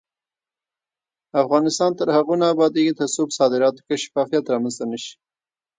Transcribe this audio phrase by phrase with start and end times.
[1.43, 5.13] افغانستان تر هغو نه ابادیږي، ترڅو په صادراتو کې شفافیت رامنځته نشي.